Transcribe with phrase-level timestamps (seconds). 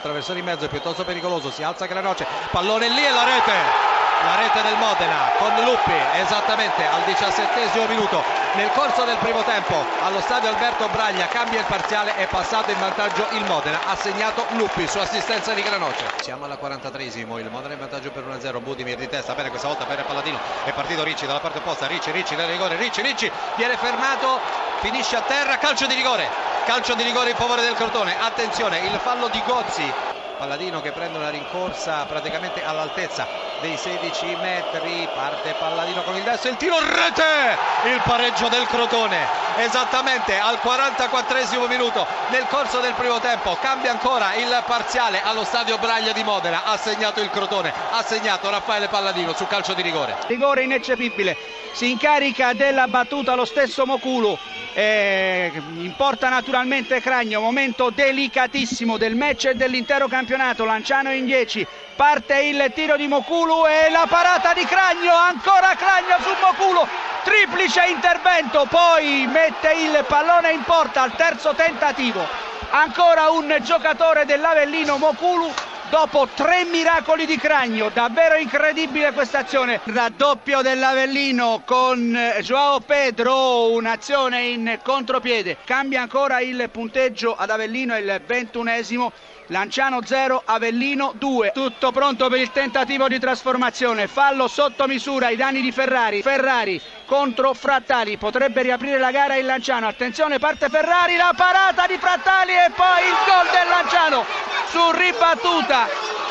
[0.00, 4.00] traversone in mezzo piuttosto pericoloso, si alza Granoce, pallone lì e la rete!
[4.24, 8.22] La rete del Modena con Luppi esattamente al diciassettesimo minuto
[8.54, 12.78] nel corso del primo tempo allo stadio Alberto Braglia cambia il parziale è passato in
[12.78, 17.74] vantaggio il Modena ha segnato Luppi su assistenza di Granoce siamo alla 43esimo il Modena
[17.74, 21.26] in vantaggio per 1-0 Budimir di testa bene questa volta per Palladino è partito Ricci
[21.26, 24.38] dalla parte opposta Ricci Ricci nel rigore Ricci Ricci viene fermato
[24.82, 26.28] finisce a terra calcio di rigore
[26.66, 28.16] calcio di rigore in favore del Crotone.
[28.18, 29.92] Attenzione il fallo di Gozzi
[30.36, 36.50] Palladino che prende una rincorsa praticamente all'altezza dei 16 metri parte Palladino con il destro
[36.50, 37.56] il tiro rete!
[37.84, 39.24] Il pareggio del Crotone
[39.56, 45.78] esattamente al 44 minuto nel corso del primo tempo cambia ancora il parziale allo stadio
[45.78, 50.16] Braglia di Modena ha segnato il Crotone ha segnato Raffaele Palladino su calcio di rigore.
[50.26, 51.36] Rigore ineccepibile
[51.70, 54.36] si incarica della battuta lo stesso Moculu
[54.74, 62.40] eh, importa naturalmente Cragno momento delicatissimo del match e dell'intero campionato Lanciano in 10 parte
[62.40, 63.06] il tiro di
[63.52, 66.86] Moculu e la parata di Cragno ancora Cragno su Moculu
[67.22, 72.26] triplice intervento poi mette il pallone in porta al terzo tentativo
[72.70, 75.52] ancora un giocatore dell'Avellino Moculu
[75.92, 79.78] dopo tre miracoli di Cragno, davvero incredibile questa azione.
[79.84, 85.58] Raddoppio dell'Avellino con Joao Pedro, un'azione in contropiede.
[85.66, 89.12] Cambia ancora il punteggio ad Avellino, il ventunesimo.
[89.48, 91.50] Lanciano 0, Avellino 2.
[91.52, 94.06] Tutto pronto per il tentativo di trasformazione.
[94.06, 96.22] Fallo sotto misura ai danni di Ferrari.
[96.22, 98.16] Ferrari contro Frattali.
[98.16, 99.88] Potrebbe riaprire la gara il Lanciano.
[99.88, 105.86] Attenzione, parte Ferrari, la parata di Frattali e poi il gol del Lanciano su ribattuta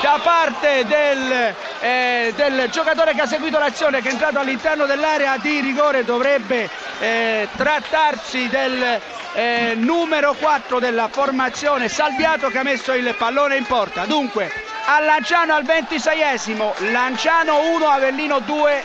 [0.00, 5.36] da parte del, eh, del, giocatore che ha seguito l'azione che è entrato all'interno dell'area
[5.36, 9.00] di rigore dovrebbe eh, trattarsi del
[9.34, 14.06] eh, numero 4 della formazione Salviato che ha messo il pallone in porta.
[14.06, 14.50] Dunque
[14.86, 18.82] a Lanciano al 26esimo Lanciano 1 Avellino 2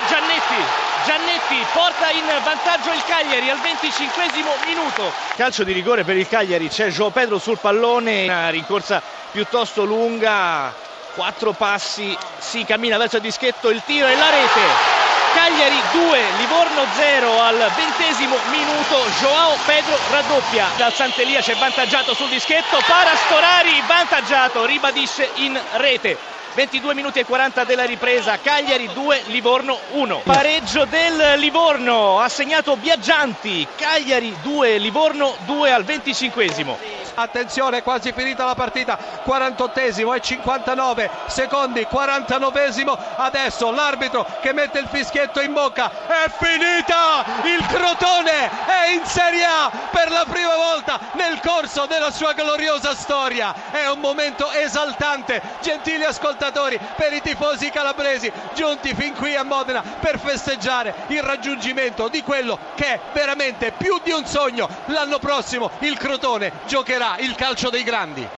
[0.48, 4.30] Giannetti Giannetti porta in vantaggio il Cagliari al 25
[4.66, 5.12] minuto.
[5.36, 10.74] Calcio di rigore per il Cagliari c'è Gio Pedro sul pallone una rincorsa piuttosto lunga
[11.16, 14.96] quattro passi si cammina verso il dischetto il tiro e la rete.
[15.34, 22.30] Cagliari 2, Livorno 0 al ventesimo minuto, Joao Pedro raddoppia, dal Sant'Elia c'è vantaggiato sul
[22.30, 23.77] dischetto, para Storari
[24.18, 26.18] vantaggiato, ribadisce in rete.
[26.56, 30.22] 22 minuti e 40 della ripresa, Cagliari 2, Livorno 1.
[30.24, 38.46] Pareggio del Livorno, ha segnato Biaggianti, Cagliari 2, Livorno 2 al 25 attenzione quasi finita
[38.46, 38.98] la partita.
[39.26, 45.92] 48esimo e 59 secondi 49esimo adesso l'arbitro che mette il fischietto in bocca.
[46.08, 47.26] È finita!
[47.44, 49.72] Il Crotone è in Serie A
[50.18, 56.80] la prima volta nel corso della sua gloriosa storia è un momento esaltante gentili ascoltatori
[56.96, 62.58] per i tifosi calabresi giunti fin qui a Modena per festeggiare il raggiungimento di quello
[62.74, 67.84] che è veramente più di un sogno l'anno prossimo il Crotone giocherà il calcio dei
[67.84, 68.28] grandi.